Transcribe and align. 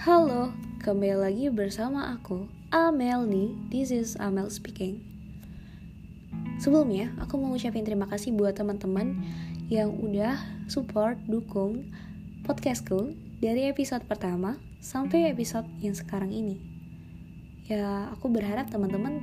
Halo, 0.00 0.48
kembali 0.80 1.12
lagi 1.12 1.46
bersama 1.52 2.16
aku, 2.16 2.48
Amel 2.72 3.28
nih. 3.28 3.52
This 3.68 3.92
is 3.92 4.16
Amel 4.16 4.48
speaking. 4.48 5.04
Sebelumnya, 6.56 7.12
aku 7.20 7.36
mau 7.36 7.52
ngucapin 7.52 7.84
terima 7.84 8.08
kasih 8.08 8.32
buat 8.32 8.56
teman-teman 8.56 9.20
yang 9.68 9.92
udah 9.92 10.40
support, 10.72 11.20
dukung 11.28 11.92
podcastku 12.48 13.12
dari 13.44 13.68
episode 13.68 14.00
pertama 14.08 14.56
sampai 14.80 15.28
episode 15.28 15.68
yang 15.84 15.92
sekarang 15.92 16.32
ini. 16.32 16.56
Ya, 17.68 18.08
aku 18.08 18.32
berharap 18.32 18.72
teman-teman 18.72 19.20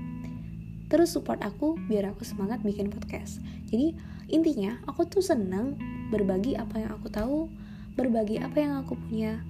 terus 0.93 1.09
support 1.09 1.41
aku 1.41 1.73
biar 1.89 2.13
aku 2.13 2.21
semangat 2.21 2.61
bikin 2.61 2.93
podcast. 2.93 3.41
Jadi, 3.73 3.97
intinya 4.29 4.77
aku 4.85 5.09
tuh 5.09 5.25
senang 5.25 5.73
berbagi 6.13 6.53
apa 6.53 6.85
yang 6.85 6.93
aku 7.01 7.09
tahu, 7.09 7.49
berbagi 7.97 8.37
apa 8.37 8.61
yang 8.61 8.77
aku 8.85 8.93
punya, 8.93 9.41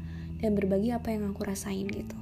dan 0.41 0.53
berbagi 0.53 0.93
apa 0.93 1.13
yang 1.13 1.33
aku 1.33 1.45
rasain 1.45 1.89
gitu. 1.89 2.17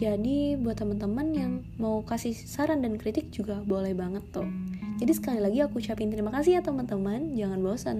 Jadi 0.00 0.56
buat 0.56 0.80
teman-teman 0.80 1.28
yang 1.36 1.52
mau 1.76 2.00
kasih 2.00 2.32
saran 2.32 2.80
dan 2.80 2.96
kritik 2.96 3.28
juga 3.28 3.60
boleh 3.60 3.92
banget 3.92 4.24
tuh. 4.32 4.48
Jadi 4.96 5.12
sekali 5.12 5.40
lagi 5.44 5.60
aku 5.60 5.76
ucapin 5.76 6.08
terima 6.08 6.32
kasih 6.32 6.56
ya 6.56 6.62
teman-teman, 6.64 7.36
jangan 7.36 7.60
bosan. 7.60 7.98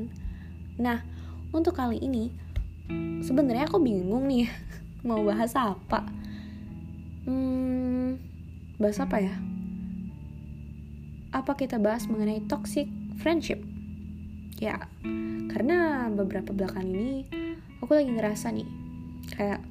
Nah, 0.81 1.05
untuk 1.53 1.77
kali 1.77 2.01
ini 2.01 2.33
sebenarnya 3.21 3.69
aku 3.69 3.77
bingung 3.85 4.25
nih 4.33 4.49
mau 5.09 5.21
bahas 5.21 5.53
apa. 5.53 6.09
Hmm, 7.29 8.17
bahas 8.81 8.97
apa 8.97 9.21
ya? 9.21 9.37
Apa 11.37 11.53
kita 11.53 11.77
bahas 11.77 12.09
mengenai 12.09 12.41
toxic 12.49 12.89
friendship? 13.21 13.61
Ya, 14.57 14.89
karena 15.53 16.09
beberapa 16.09 16.57
belakang 16.57 16.89
ini 16.97 17.29
aku 17.85 17.93
lagi 17.93 18.09
ngerasa 18.09 18.57
nih 18.57 18.90
kayak 19.35 19.63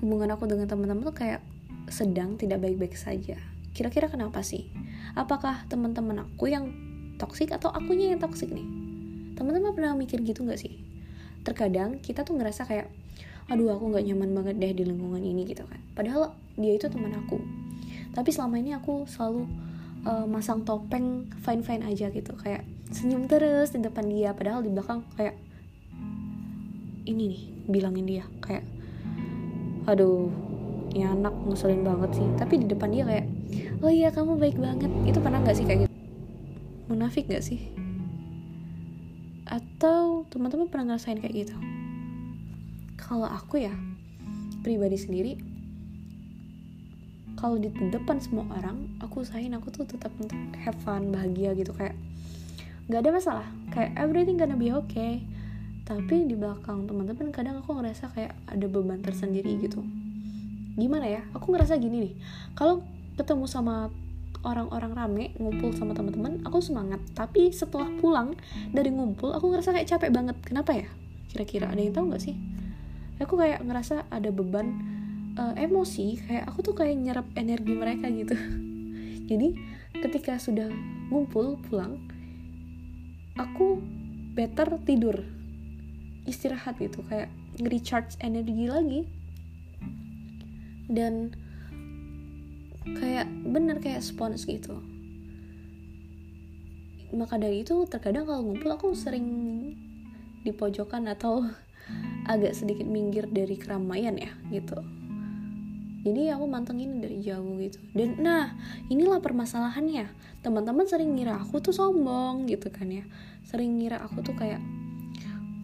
hubungan 0.00 0.30
aku 0.36 0.46
dengan 0.46 0.68
teman-teman 0.68 1.02
tuh 1.02 1.16
kayak 1.16 1.40
sedang 1.90 2.38
tidak 2.38 2.62
baik-baik 2.62 2.94
saja. 2.94 3.38
Kira-kira 3.72 4.08
kenapa 4.08 4.40
sih? 4.40 4.70
Apakah 5.16 5.64
teman-teman 5.68 6.24
aku 6.24 6.48
yang 6.48 6.72
toksik 7.16 7.52
atau 7.52 7.72
akunya 7.72 8.12
yang 8.12 8.20
toksik 8.20 8.52
nih? 8.52 8.66
Teman-teman 9.36 9.72
pernah 9.76 9.96
mikir 9.96 10.20
gitu 10.24 10.44
nggak 10.44 10.60
sih? 10.60 10.80
Terkadang 11.44 12.00
kita 12.00 12.24
tuh 12.24 12.36
ngerasa 12.36 12.64
kayak, 12.64 12.88
aduh 13.52 13.72
aku 13.76 13.92
nggak 13.92 14.04
nyaman 14.08 14.30
banget 14.32 14.54
deh 14.58 14.72
di 14.72 14.84
lingkungan 14.88 15.22
ini 15.22 15.44
gitu 15.46 15.64
kan. 15.68 15.80
Padahal 15.94 16.34
dia 16.56 16.72
itu 16.76 16.88
teman 16.88 17.12
aku. 17.14 17.40
Tapi 18.16 18.30
selama 18.32 18.56
ini 18.56 18.72
aku 18.72 19.04
selalu 19.04 19.44
uh, 20.08 20.26
masang 20.26 20.64
topeng 20.64 21.28
fine-fine 21.44 21.84
aja 21.84 22.08
gitu, 22.08 22.32
kayak 22.36 22.64
senyum 22.90 23.28
terus 23.28 23.76
di 23.76 23.84
depan 23.84 24.08
dia. 24.08 24.32
Padahal 24.32 24.64
di 24.64 24.72
belakang 24.72 25.04
kayak 25.14 25.36
ini 27.06 27.22
nih 27.30 27.42
bilangin 27.70 28.06
dia 28.06 28.24
kayak 28.42 28.66
aduh 29.86 30.28
ini 30.96 31.04
anak 31.04 31.36
ngeselin 31.44 31.84
banget 31.84 32.16
sih. 32.16 32.26
Tapi 32.40 32.64
di 32.64 32.66
depan 32.72 32.88
dia 32.88 33.04
kayak 33.04 33.26
oh 33.84 33.92
iya 33.92 34.08
kamu 34.08 34.40
baik 34.40 34.56
banget. 34.56 34.88
Itu 35.04 35.20
pernah 35.20 35.44
nggak 35.44 35.56
sih 35.56 35.68
kayak 35.68 35.86
gitu? 35.86 35.94
Munafik 36.88 37.28
nggak 37.28 37.44
sih? 37.44 37.60
Atau 39.44 40.24
teman-teman 40.32 40.72
pernah 40.72 40.96
ngerasain 40.96 41.20
kayak 41.20 41.46
gitu? 41.46 41.56
Kalau 42.96 43.28
aku 43.28 43.60
ya 43.60 43.76
pribadi 44.64 44.98
sendiri 44.98 45.38
kalau 47.36 47.60
di 47.60 47.68
depan 47.68 48.16
semua 48.18 48.48
orang 48.56 48.96
aku 48.98 49.20
usahain 49.22 49.52
aku 49.52 49.68
tuh 49.68 49.84
tetap 49.84 50.10
untuk 50.16 50.34
have 50.56 50.74
fun 50.80 51.12
bahagia 51.12 51.52
gitu 51.52 51.70
kayak 51.76 51.94
nggak 52.88 53.04
ada 53.04 53.10
masalah. 53.12 53.46
Kayak 53.70 53.92
everything 54.00 54.40
gonna 54.40 54.56
be 54.56 54.72
okay 54.72 55.20
tapi 55.86 56.26
di 56.26 56.34
belakang 56.34 56.90
teman-teman 56.90 57.30
kadang 57.30 57.62
aku 57.62 57.78
ngerasa 57.78 58.10
kayak 58.10 58.34
ada 58.50 58.66
beban 58.66 58.98
tersendiri 58.98 59.54
gitu. 59.62 59.86
Gimana 60.74 61.06
ya? 61.06 61.22
Aku 61.30 61.54
ngerasa 61.54 61.78
gini 61.78 62.10
nih. 62.10 62.14
Kalau 62.58 62.82
ketemu 63.14 63.46
sama 63.46 63.94
orang-orang 64.42 64.92
rame 64.98 65.24
ngumpul 65.38 65.70
sama 65.78 65.94
teman-teman 65.94 66.42
aku 66.42 66.58
semangat. 66.58 66.98
Tapi 67.14 67.54
setelah 67.54 67.86
pulang 68.02 68.34
dari 68.74 68.90
ngumpul 68.90 69.30
aku 69.30 69.46
ngerasa 69.54 69.70
kayak 69.70 69.86
capek 69.86 70.10
banget. 70.10 70.36
Kenapa 70.42 70.74
ya? 70.74 70.90
Kira-kira 71.30 71.70
ada 71.70 71.78
yang 71.78 71.94
tahu 71.94 72.10
nggak 72.10 72.22
sih? 72.22 72.34
Aku 73.22 73.38
kayak 73.38 73.62
ngerasa 73.62 74.10
ada 74.10 74.34
beban 74.34 74.74
uh, 75.38 75.54
emosi. 75.54 76.18
Kayak 76.18 76.50
aku 76.50 76.66
tuh 76.66 76.74
kayak 76.74 76.98
nyerap 76.98 77.26
energi 77.38 77.72
mereka 77.78 78.10
gitu. 78.10 78.34
Jadi 79.30 79.54
ketika 80.02 80.42
sudah 80.42 80.66
ngumpul 81.14 81.62
pulang 81.62 82.02
aku 83.38 83.78
better 84.34 84.82
tidur 84.82 85.35
istirahat 86.26 86.76
gitu 86.82 87.00
kayak 87.06 87.30
nge-recharge 87.62 88.18
energi 88.20 88.66
lagi. 88.68 89.00
Dan 90.86 91.34
kayak 92.94 93.26
bener 93.50 93.82
kayak 93.82 94.04
spons 94.04 94.46
gitu. 94.46 94.78
Maka 97.14 97.38
dari 97.38 97.62
itu 97.62 97.86
terkadang 97.86 98.26
kalau 98.26 98.42
ngumpul 98.46 98.70
aku 98.70 98.94
sering 98.94 99.26
di 100.46 100.52
pojokan 100.54 101.10
atau 101.10 101.42
agak 102.32 102.54
sedikit 102.54 102.86
minggir 102.86 103.26
dari 103.26 103.58
keramaian 103.58 104.14
ya 104.14 104.30
gitu. 104.50 104.78
Jadi 106.06 106.30
aku 106.30 106.46
mantengin 106.46 107.02
dari 107.02 107.18
jauh 107.18 107.58
gitu. 107.58 107.82
Dan 107.90 108.22
nah 108.22 108.54
inilah 108.86 109.18
permasalahannya. 109.18 110.06
Teman-teman 110.38 110.86
sering 110.86 111.18
ngira 111.18 111.34
aku 111.42 111.58
tuh 111.58 111.74
sombong 111.74 112.46
gitu 112.46 112.70
kan 112.70 112.86
ya. 112.86 113.02
Sering 113.42 113.82
ngira 113.82 113.98
aku 113.98 114.22
tuh 114.22 114.38
kayak 114.38 114.62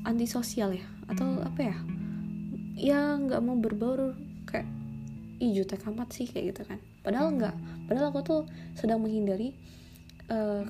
antisosial 0.03 0.75
ya? 0.77 0.87
Atau 1.09 1.43
apa 1.43 1.61
ya? 1.61 1.77
Ya 2.79 3.01
nggak 3.19 3.41
mau 3.43 3.57
berbaur 3.59 4.17
kayak 4.49 4.67
ih 5.43 5.51
jutek 5.59 5.83
amat 5.91 6.15
sih 6.15 6.31
kayak 6.31 6.55
gitu 6.55 6.63
kan. 6.67 6.79
Padahal 7.03 7.35
nggak. 7.35 7.55
Padahal 7.91 8.15
aku 8.15 8.21
tuh 8.23 8.41
sedang 8.79 9.03
menghindari 9.03 9.55
uh, 10.31 10.63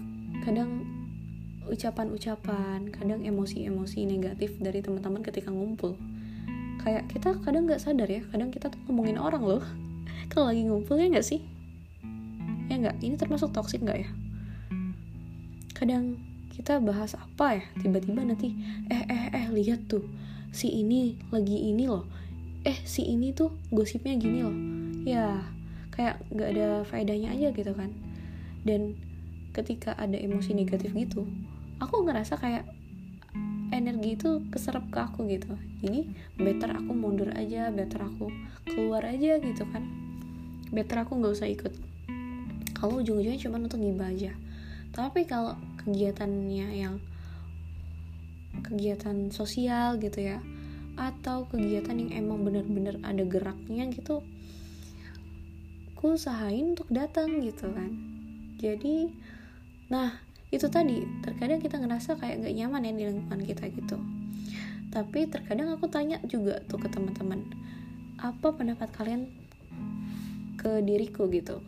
kadang 0.42 0.84
ucapan-ucapan 1.62 2.90
kadang 2.90 3.22
emosi-emosi 3.22 4.02
negatif 4.02 4.58
dari 4.58 4.82
teman-teman 4.82 5.22
ketika 5.22 5.52
ngumpul. 5.52 5.94
Kayak 6.82 7.06
kita 7.12 7.38
kadang 7.46 7.70
nggak 7.70 7.78
sadar 7.78 8.10
ya 8.10 8.26
kadang 8.34 8.50
kita 8.50 8.72
tuh 8.72 8.80
ngomongin 8.88 9.20
orang 9.20 9.44
loh. 9.44 9.62
Kalau 10.32 10.50
lagi 10.50 10.66
ngumpul 10.66 10.98
ya 10.98 11.06
nggak 11.12 11.26
sih? 11.26 11.40
Ya 12.66 12.80
nggak? 12.80 12.98
Ini 13.04 13.14
termasuk 13.20 13.54
toksik 13.54 13.84
nggak 13.84 13.98
ya? 14.02 14.10
Kadang 15.76 16.31
kita 16.52 16.78
bahas 16.84 17.16
apa 17.16 17.56
ya? 17.56 17.64
Tiba-tiba 17.80 18.20
nanti 18.22 18.52
eh 18.92 19.04
eh 19.08 19.26
eh 19.32 19.46
lihat 19.48 19.88
tuh 19.88 20.04
si 20.52 20.68
ini 20.68 21.16
lagi 21.32 21.72
ini 21.72 21.88
loh. 21.88 22.04
Eh 22.62 22.76
si 22.84 23.08
ini 23.08 23.32
tuh 23.32 23.56
gosipnya 23.72 24.14
gini 24.20 24.44
loh. 24.44 24.56
Ya 25.08 25.40
kayak 25.96 26.20
nggak 26.28 26.48
ada 26.52 26.68
faedahnya 26.84 27.32
aja 27.32 27.48
gitu 27.56 27.72
kan. 27.72 27.88
Dan 28.62 29.00
ketika 29.56 29.96
ada 29.96 30.16
emosi 30.16 30.56
negatif 30.56 30.92
gitu 30.96 31.28
aku 31.82 32.06
ngerasa 32.06 32.38
kayak 32.38 32.64
energi 33.72 34.14
itu 34.14 34.44
keserap 34.52 34.86
ke 34.92 34.98
aku 35.02 35.26
gitu. 35.26 35.56
Jadi 35.82 36.12
better 36.38 36.76
aku 36.76 36.92
mundur 36.94 37.32
aja 37.34 37.72
better 37.72 38.06
aku 38.06 38.28
keluar 38.68 39.02
aja 39.08 39.40
gitu 39.40 39.64
kan. 39.72 39.82
Better 40.70 41.02
aku 41.02 41.18
nggak 41.18 41.32
usah 41.32 41.48
ikut. 41.48 41.72
Kalau 42.76 43.00
ujung-ujungnya 43.00 43.40
cuma 43.40 43.58
untuk 43.58 43.82
gibah 43.82 44.12
aja. 44.12 44.36
Tapi 44.92 45.24
kalau 45.24 45.56
kegiatannya 45.84 46.68
yang 46.78 47.02
kegiatan 48.62 49.32
sosial 49.32 49.96
gitu 49.98 50.22
ya 50.22 50.38
atau 50.94 51.48
kegiatan 51.48 51.96
yang 51.96 52.24
emang 52.24 52.44
bener-bener 52.44 53.00
ada 53.00 53.24
geraknya 53.24 53.88
gitu 53.88 54.20
aku 56.02 56.18
usahain 56.18 56.74
untuk 56.74 56.90
datang 56.90 57.38
gitu 57.46 57.70
kan. 57.70 57.94
Jadi 58.58 59.06
nah 59.86 60.18
itu 60.50 60.66
tadi 60.66 61.06
terkadang 61.22 61.62
kita 61.62 61.78
ngerasa 61.78 62.18
kayak 62.18 62.42
gak 62.42 62.54
nyaman 62.58 62.90
ya 62.90 62.92
di 62.92 63.04
lingkungan 63.06 63.42
kita 63.46 63.70
gitu. 63.70 63.96
Tapi 64.90 65.30
terkadang 65.30 65.70
aku 65.70 65.86
tanya 65.86 66.18
juga 66.26 66.58
tuh 66.66 66.82
ke 66.82 66.90
teman-teman 66.90 67.46
apa 68.18 68.50
pendapat 68.50 68.90
kalian 68.90 69.30
ke 70.58 70.82
diriku? 70.82 71.30
gitu. 71.30 71.62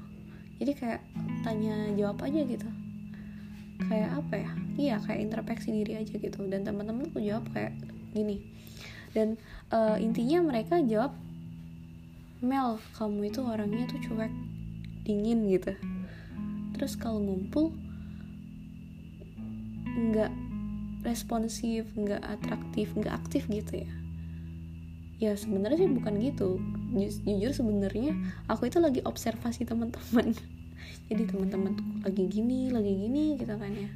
Jadi 0.59 0.73
kayak 0.83 1.01
tanya 1.47 1.95
jawab 1.95 2.19
aja 2.27 2.43
gitu 2.43 2.84
kayak 3.79 4.11
apa 4.23 4.35
ya? 4.39 4.51
Iya 4.75 4.97
kayak 5.03 5.21
introspeksi 5.31 5.69
diri 5.75 5.99
aja 5.99 6.15
gitu. 6.17 6.39
Dan 6.47 6.63
teman-teman 6.63 7.11
aku 7.11 7.21
jawab 7.23 7.47
kayak 7.51 7.75
gini. 8.15 8.43
Dan 9.15 9.39
uh, 9.71 9.99
intinya 9.99 10.43
mereka 10.43 10.83
jawab 10.83 11.15
Mel 12.45 12.77
kamu 13.01 13.33
itu 13.33 13.41
orangnya 13.41 13.89
tuh 13.89 14.01
cuek 14.05 14.33
dingin 15.09 15.49
gitu. 15.49 15.73
Terus 16.77 16.99
kalau 16.99 17.23
ngumpul 17.23 17.73
nggak 19.95 20.33
responsif 21.07 21.87
nggak 21.95 22.21
atraktif 22.21 22.91
nggak 22.99 23.15
aktif 23.15 23.47
gitu 23.47 23.87
ya. 23.87 23.93
Ya 25.23 25.33
sebenarnya 25.39 25.87
sih 25.87 25.91
bukan 25.95 26.15
gitu. 26.21 26.59
Jujur 27.25 27.53
sebenarnya 27.55 28.13
aku 28.51 28.69
itu 28.69 28.83
lagi 28.83 29.01
observasi 29.07 29.65
teman-teman 29.65 30.35
jadi 31.09 31.29
teman-teman 31.29 31.77
lagi 32.01 32.25
gini 32.29 32.73
lagi 32.73 32.93
gini 32.93 33.37
gitu 33.37 33.55
kan 33.55 33.73
ya. 33.73 33.91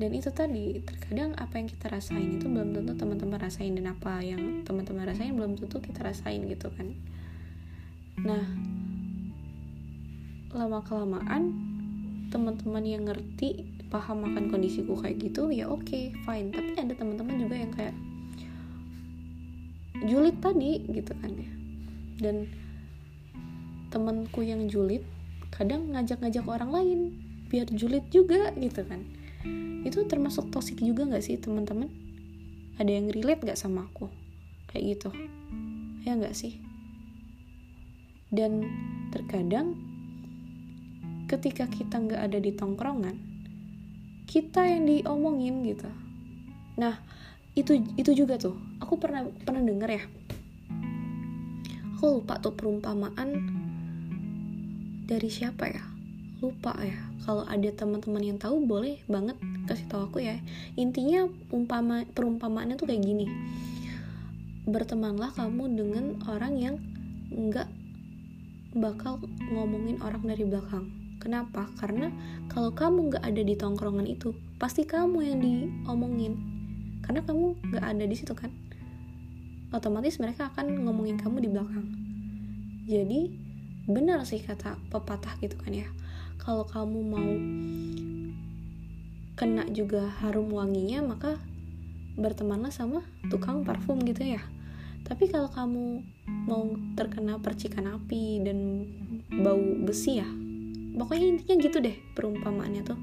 Dan 0.00 0.10
itu 0.16 0.32
tadi 0.32 0.80
terkadang 0.82 1.36
apa 1.36 1.60
yang 1.60 1.68
kita 1.68 1.86
rasain 1.92 2.40
itu 2.40 2.48
belum 2.48 2.72
tentu 2.72 2.96
teman-teman 2.96 3.38
rasain 3.38 3.76
dan 3.76 3.92
apa 3.92 4.24
yang 4.24 4.64
teman-teman 4.64 5.04
rasain 5.04 5.36
belum 5.36 5.60
tentu 5.60 5.78
kita 5.78 6.00
rasain 6.02 6.42
gitu 6.48 6.72
kan. 6.72 6.90
Nah 8.24 8.44
lama 10.52 10.80
kelamaan 10.84 11.52
teman-teman 12.32 12.84
yang 12.84 13.04
ngerti 13.04 13.68
paham 13.92 14.24
akan 14.24 14.48
kondisiku 14.48 14.96
kayak 14.96 15.20
gitu 15.20 15.52
ya 15.52 15.68
oke 15.68 15.84
okay, 15.84 16.16
fine. 16.24 16.48
Tapi 16.48 16.72
ada 16.80 16.96
teman-teman 16.96 17.36
juga 17.36 17.54
yang 17.60 17.72
kayak 17.76 17.94
julid 20.08 20.36
tadi 20.40 20.80
gitu 20.88 21.12
kan 21.20 21.30
ya. 21.36 21.52
Dan 22.16 22.48
temanku 23.92 24.40
yang 24.40 24.72
julid 24.72 25.04
kadang 25.62 25.94
ngajak-ngajak 25.94 26.42
orang 26.50 26.74
lain 26.74 27.00
biar 27.46 27.70
julid 27.70 28.02
juga 28.10 28.50
gitu 28.58 28.82
kan. 28.82 29.06
Itu 29.86 30.02
termasuk 30.10 30.50
toxic 30.50 30.82
juga 30.82 31.06
nggak 31.06 31.22
sih 31.22 31.38
teman-teman? 31.38 31.86
Ada 32.82 32.90
yang 32.90 33.06
relate 33.14 33.46
nggak 33.46 33.54
sama 33.54 33.86
aku? 33.86 34.10
Kayak 34.66 34.98
gitu. 34.98 35.08
Ya 36.02 36.18
nggak 36.18 36.34
sih? 36.34 36.58
Dan 38.34 38.66
terkadang 39.14 39.78
ketika 41.30 41.70
kita 41.70 42.02
nggak 42.02 42.26
ada 42.26 42.42
di 42.42 42.50
tongkrongan 42.58 43.14
kita 44.26 44.66
yang 44.66 44.90
diomongin 44.90 45.62
gitu. 45.62 45.86
Nah 46.74 46.98
itu 47.54 47.78
itu 47.94 48.10
juga 48.18 48.34
tuh. 48.34 48.58
Aku 48.82 48.98
pernah 48.98 49.30
pernah 49.46 49.62
denger 49.62 49.90
ya. 49.94 50.02
Aku 51.94 52.18
lupa 52.18 52.42
tuh 52.42 52.50
perumpamaan 52.50 53.61
dari 55.12 55.28
siapa 55.28 55.68
ya? 55.68 55.84
Lupa 56.40 56.72
ya. 56.80 56.96
Kalau 57.22 57.44
ada 57.44 57.68
teman-teman 57.68 58.24
yang 58.24 58.38
tahu 58.40 58.64
boleh 58.64 59.04
banget 59.04 59.36
kasih 59.68 59.86
tahu 59.92 60.08
aku 60.08 60.18
ya. 60.24 60.40
Intinya 60.74 61.28
umpama 61.52 62.08
perumpamaannya 62.16 62.80
tuh 62.80 62.88
kayak 62.88 63.04
gini. 63.04 63.28
Bertemanlah 64.64 65.36
kamu 65.36 65.76
dengan 65.76 66.04
orang 66.24 66.54
yang 66.56 66.76
nggak 67.28 67.68
bakal 68.72 69.20
ngomongin 69.52 70.00
orang 70.00 70.24
dari 70.24 70.48
belakang. 70.48 70.88
Kenapa? 71.20 71.68
Karena 71.76 72.10
kalau 72.48 72.72
kamu 72.72 73.12
nggak 73.12 73.24
ada 73.28 73.42
di 73.44 73.54
tongkrongan 73.54 74.08
itu 74.08 74.32
pasti 74.56 74.88
kamu 74.88 75.18
yang 75.22 75.38
diomongin. 75.38 76.40
Karena 77.04 77.20
kamu 77.22 77.60
nggak 77.70 77.84
ada 77.84 78.04
di 78.08 78.16
situ 78.16 78.32
kan? 78.32 78.50
Otomatis 79.70 80.18
mereka 80.18 80.50
akan 80.50 80.88
ngomongin 80.88 81.20
kamu 81.20 81.44
di 81.44 81.48
belakang. 81.52 81.86
Jadi 82.82 83.41
benar 83.86 84.22
sih 84.22 84.38
kata 84.38 84.78
pepatah 84.90 85.34
gitu 85.42 85.58
kan 85.58 85.74
ya. 85.74 85.88
Kalau 86.38 86.66
kamu 86.66 86.98
mau 87.02 87.32
kena 89.38 89.66
juga 89.72 90.06
harum 90.22 90.52
wanginya 90.54 91.02
maka 91.02 91.40
bertemanlah 92.14 92.70
sama 92.70 93.02
tukang 93.32 93.66
parfum 93.66 93.98
gitu 94.06 94.38
ya. 94.38 94.42
Tapi 95.02 95.26
kalau 95.26 95.50
kamu 95.50 96.04
mau 96.46 96.64
terkena 96.94 97.42
percikan 97.42 97.90
api 97.90 98.42
dan 98.46 98.86
bau 99.42 99.62
besi 99.82 100.22
ya 100.22 100.28
pokoknya 100.92 101.26
intinya 101.34 101.56
gitu 101.58 101.78
deh 101.80 101.96
perumpamaannya 102.14 102.82
tuh. 102.86 103.00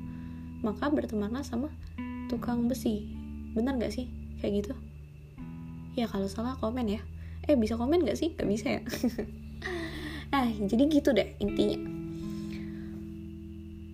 Maka 0.62 0.92
bertemanlah 0.92 1.44
sama 1.44 1.72
tukang 2.30 2.68
besi. 2.68 3.08
Benar 3.56 3.80
gak 3.80 3.96
sih? 3.96 4.12
Kayak 4.40 4.54
gitu. 4.64 4.74
Ya 5.98 6.06
kalau 6.06 6.30
salah 6.30 6.56
komen 6.60 6.88
ya. 6.88 7.02
Eh 7.48 7.58
bisa 7.58 7.76
komen 7.80 8.06
gak 8.06 8.20
sih? 8.20 8.36
Gak 8.38 8.48
bisa 8.48 8.80
ya 8.80 8.82
jadi 10.68 10.84
gitu 10.92 11.16
deh 11.16 11.40
intinya. 11.40 11.80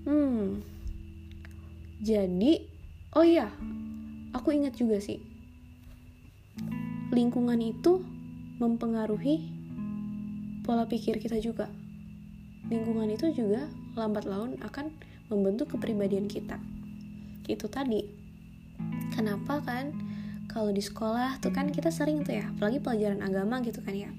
Hmm. 0.05 0.61
Jadi 2.01 2.65
oh 3.13 3.25
iya 3.25 3.49
aku 4.33 4.53
ingat 4.53 4.77
juga 4.77 4.97
sih. 4.97 5.21
Lingkungan 7.13 7.61
itu 7.61 8.01
mempengaruhi 8.57 9.45
pola 10.65 10.89
pikir 10.89 11.21
kita 11.21 11.37
juga. 11.37 11.69
Lingkungan 12.65 13.13
itu 13.13 13.29
juga 13.29 13.69
lambat 13.93 14.25
laun 14.25 14.57
akan 14.65 14.89
membentuk 15.29 15.77
kepribadian 15.77 16.25
kita. 16.25 16.57
Itu 17.45 17.69
tadi. 17.69 18.01
Kenapa 19.13 19.61
kan? 19.61 19.93
Kalau 20.49 20.71
di 20.71 20.81
sekolah 20.81 21.41
tuh 21.43 21.51
kan 21.51 21.67
kita 21.67 21.91
sering 21.91 22.23
tuh 22.23 22.37
ya 22.37 22.47
apalagi 22.47 22.79
pelajaran 22.79 23.21
agama 23.21 23.61
gitu 23.61 23.81
kan 23.85 23.93
ya. 23.93 24.11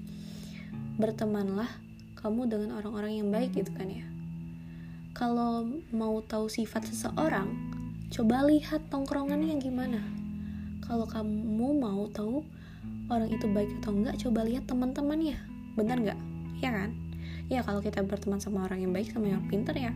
Bertemanlah 0.97 1.86
kamu 2.17 2.49
dengan 2.49 2.81
orang-orang 2.81 3.21
yang 3.21 3.29
baik 3.29 3.53
gitu 3.53 3.69
kan 3.77 3.87
ya. 3.87 4.05
Kalau 5.13 5.65
mau 5.93 6.21
tahu 6.25 6.49
sifat 6.49 6.89
seseorang 6.89 7.49
coba 8.09 8.45
lihat 8.45 8.89
tongkrongannya 8.89 9.53
yang 9.53 9.61
gimana. 9.61 10.01
Kalau 10.81 11.05
kamu 11.05 11.77
mau 11.77 12.09
tahu 12.09 12.41
orang 13.09 13.29
itu 13.29 13.45
baik 13.49 13.69
atau 13.81 13.91
enggak 13.93 14.15
coba 14.21 14.45
lihat 14.45 14.65
teman-temannya. 14.65 15.37
Benar 15.77 15.97
nggak? 16.01 16.19
Ya 16.61 16.69
kan? 16.73 16.89
Ya 17.47 17.61
kalau 17.63 17.79
kita 17.79 18.03
berteman 18.03 18.41
sama 18.41 18.65
orang 18.65 18.83
yang 18.83 18.91
baik 18.91 19.13
sama 19.13 19.31
yang 19.31 19.45
pintar 19.47 19.77
ya 19.77 19.93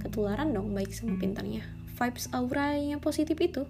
ketularan 0.00 0.50
dong 0.50 0.72
baik 0.74 0.90
sama 0.90 1.16
pintarnya. 1.20 1.62
Vibes 1.98 2.32
auranya 2.32 2.96
positif 2.96 3.36
itu 3.36 3.68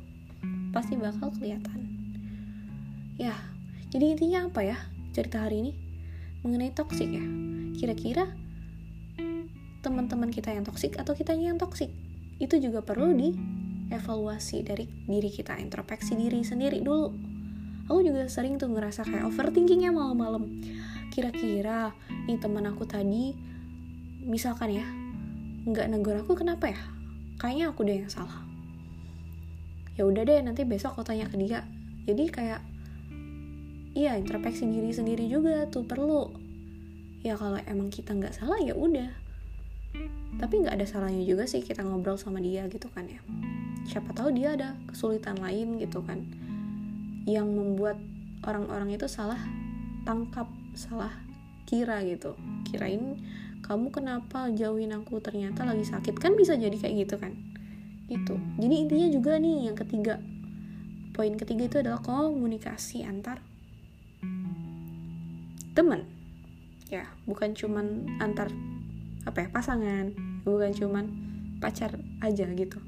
pasti 0.71 0.95
bakal 0.95 1.35
kelihatan. 1.35 1.91
Ya 3.19 3.35
jadi 3.91 4.15
intinya 4.15 4.47
apa 4.47 4.63
ya 4.63 4.79
cerita 5.13 5.43
hari 5.45 5.67
ini? 5.67 5.73
Mengenai 6.41 6.73
toksik 6.73 7.11
ya 7.11 7.50
kira-kira 7.77 8.31
teman-teman 9.81 10.29
kita 10.29 10.53
yang 10.53 10.65
toksik 10.65 11.01
atau 11.01 11.17
kita 11.17 11.33
yang 11.33 11.57
toksik 11.57 11.89
itu 12.41 12.57
juga 12.61 12.85
perlu 12.85 13.13
dievaluasi 13.17 14.65
dari 14.65 14.89
diri 14.89 15.29
kita 15.29 15.57
introspeksi 15.61 16.17
diri 16.17 16.41
sendiri 16.41 16.81
dulu. 16.81 17.13
Aku 17.91 18.01
juga 18.07 18.29
sering 18.31 18.57
tuh 18.57 18.71
ngerasa 18.71 19.03
kayak 19.03 19.29
overthinkingnya 19.29 19.91
malam-malam. 19.91 20.47
Kira-kira 21.11 21.91
nih 22.25 22.39
teman 22.39 22.65
aku 22.71 22.87
tadi 22.87 23.35
misalkan 24.25 24.73
ya 24.73 24.87
nggak 25.69 25.87
negur 25.91 26.17
aku 26.23 26.39
kenapa 26.39 26.71
ya? 26.71 26.81
Kayaknya 27.41 27.65
aku 27.73 27.81
deh 27.85 27.99
yang 28.05 28.13
salah. 28.13 28.47
Ya 29.99 30.09
udah 30.09 30.23
deh 30.25 30.41
nanti 30.41 30.65
besok 30.65 30.97
aku 30.97 31.05
tanya 31.05 31.29
ke 31.29 31.37
dia. 31.37 31.67
Jadi 32.09 32.25
kayak 32.33 32.61
iya 33.93 34.17
introspeksi 34.17 34.65
diri 34.71 34.95
sendiri 34.95 35.27
juga 35.29 35.67
tuh 35.69 35.85
perlu 35.85 36.40
ya 37.21 37.37
kalau 37.37 37.61
emang 37.69 37.93
kita 37.93 38.17
nggak 38.17 38.33
salah 38.33 38.57
ya 38.61 38.73
udah. 38.73 39.13
Tapi 40.39 40.55
nggak 40.65 40.81
ada 40.81 40.87
salahnya 40.87 41.27
juga 41.27 41.45
sih 41.45 41.61
kita 41.61 41.83
ngobrol 41.83 42.17
sama 42.17 42.41
dia 42.41 42.65
gitu 42.71 42.89
kan 42.95 43.05
ya. 43.11 43.21
Siapa 43.85 44.15
tahu 44.15 44.33
dia 44.33 44.55
ada 44.57 44.79
kesulitan 44.89 45.37
lain 45.37 45.77
gitu 45.83 46.01
kan. 46.01 46.25
Yang 47.29 47.49
membuat 47.53 47.99
orang-orang 48.47 48.97
itu 48.97 49.05
salah 49.11 49.39
tangkap 50.09 50.49
salah 50.73 51.13
kira 51.69 52.01
gitu. 52.07 52.39
Kirain 52.65 53.19
kamu 53.61 53.93
kenapa 53.93 54.49
jauhin 54.55 54.95
aku? 54.97 55.21
Ternyata 55.21 55.69
lagi 55.69 55.85
sakit. 55.85 56.17
Kan 56.17 56.39
bisa 56.39 56.57
jadi 56.57 56.75
kayak 56.75 56.95
gitu 57.05 57.17
kan. 57.21 57.37
Itu 58.09 58.39
jadi 58.57 58.75
intinya 58.87 59.09
juga 59.13 59.37
nih 59.37 59.69
yang 59.69 59.77
ketiga. 59.77 60.23
Poin 61.11 61.35
ketiga 61.37 61.69
itu 61.69 61.77
adalah 61.83 62.01
komunikasi 62.01 63.05
antar 63.05 63.43
teman 65.71 66.20
ya 66.91 67.07
bukan 67.25 67.55
cuman 67.55 68.19
antar 68.19 68.51
apa 69.25 69.47
ya 69.47 69.49
pasangan. 69.53 70.13
Bukan 70.43 70.73
cuman 70.75 71.05
pacar 71.63 71.95
aja 72.25 72.47
gitu. 72.57 72.81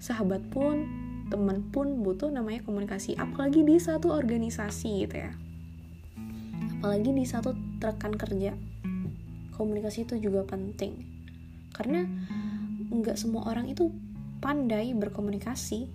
Sahabat 0.00 0.40
pun 0.48 0.88
teman 1.30 1.62
pun 1.70 2.02
butuh 2.02 2.32
namanya 2.32 2.64
komunikasi. 2.66 3.14
Apalagi 3.14 3.62
di 3.62 3.78
satu 3.78 4.10
organisasi 4.10 5.06
gitu 5.06 5.16
ya. 5.16 5.32
Apalagi 6.80 7.14
di 7.14 7.24
satu 7.28 7.54
rekan 7.78 8.16
kerja. 8.16 8.56
Komunikasi 9.54 10.08
itu 10.08 10.16
juga 10.18 10.42
penting. 10.48 11.04
Karena 11.70 12.02
nggak 12.90 13.14
semua 13.14 13.46
orang 13.46 13.68
itu 13.70 13.92
pandai 14.40 14.96
berkomunikasi. 14.96 15.86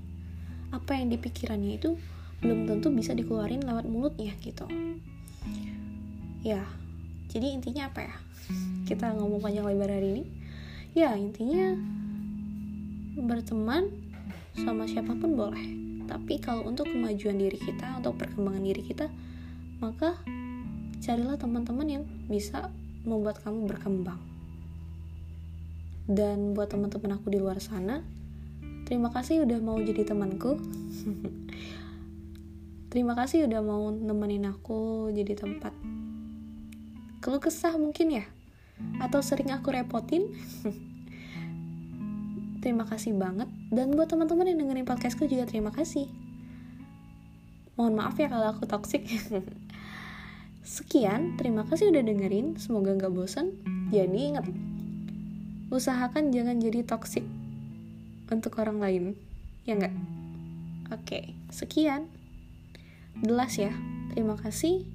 Apa 0.72 0.96
yang 0.96 1.12
dipikirannya 1.12 1.82
itu 1.82 1.98
belum 2.40 2.70
tentu 2.70 2.94
bisa 2.94 3.18
dikeluarin 3.18 3.66
lewat 3.66 3.90
mulutnya 3.90 4.38
gitu. 4.38 4.70
Ya 6.46 6.62
jadi 7.36 7.52
intinya 7.52 7.92
apa 7.92 8.08
ya? 8.08 8.16
Kita 8.88 9.12
ngomong 9.12 9.44
panjang 9.44 9.68
lebar 9.68 9.92
hari 9.92 10.16
ini. 10.16 10.24
Ya 10.96 11.12
intinya 11.20 11.76
berteman 13.20 13.92
sama 14.56 14.88
siapa 14.88 15.12
pun 15.20 15.36
boleh. 15.36 15.84
Tapi 16.08 16.40
kalau 16.40 16.64
untuk 16.64 16.88
kemajuan 16.88 17.36
diri 17.36 17.60
kita 17.60 18.00
untuk 18.00 18.16
perkembangan 18.16 18.64
diri 18.64 18.80
kita 18.88 19.12
maka 19.84 20.16
carilah 21.04 21.36
teman-teman 21.36 22.00
yang 22.00 22.04
bisa 22.32 22.72
membuat 23.04 23.44
kamu 23.44 23.68
berkembang. 23.68 24.24
Dan 26.08 26.56
buat 26.56 26.72
teman-teman 26.72 27.20
aku 27.20 27.36
di 27.36 27.44
luar 27.44 27.60
sana 27.60 28.00
terima 28.88 29.12
kasih 29.12 29.44
udah 29.44 29.60
mau 29.60 29.76
jadi 29.76 30.08
temanku. 30.08 30.56
Terima 32.96 33.12
kasih 33.12 33.44
udah 33.52 33.60
mau 33.60 33.92
nemenin 33.92 34.48
aku 34.48 35.12
jadi 35.12 35.36
tempat 35.36 35.75
keluh 37.26 37.42
kesah 37.42 37.74
mungkin 37.74 38.22
ya? 38.22 38.26
Atau 39.02 39.26
sering 39.26 39.50
aku 39.50 39.74
repotin? 39.74 40.30
Terima 42.62 42.86
kasih 42.86 43.18
banget. 43.18 43.50
Dan 43.74 43.98
buat 43.98 44.14
teman-teman 44.14 44.46
yang 44.46 44.62
dengerin 44.62 44.86
podcastku 44.86 45.26
juga 45.26 45.50
terima 45.50 45.70
kasih. 45.70 46.10
Mohon 47.78 47.94
maaf 47.98 48.16
ya 48.22 48.30
kalau 48.30 48.54
aku 48.54 48.70
toxic. 48.70 49.10
Sekian 50.66 51.38
terima 51.38 51.62
kasih 51.66 51.94
udah 51.94 52.02
dengerin. 52.02 52.58
Semoga 52.58 52.98
nggak 52.98 53.14
bosan 53.14 53.54
jadi 53.94 54.10
inget 54.10 54.46
usahakan 55.70 56.34
jangan 56.34 56.58
jadi 56.58 56.82
toxic 56.86 57.26
untuk 58.34 58.58
orang 58.58 58.82
lain. 58.82 59.04
Ya 59.66 59.78
nggak? 59.78 59.94
Oke 60.90 61.38
sekian. 61.54 62.10
Jelas 63.22 63.62
ya. 63.62 63.74
Terima 64.14 64.38
kasih 64.42 64.95